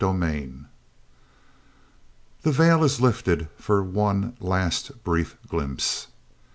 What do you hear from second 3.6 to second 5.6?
one last brief